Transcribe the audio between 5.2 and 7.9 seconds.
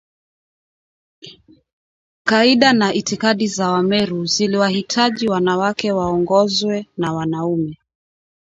wanawake waongozwe na wanaume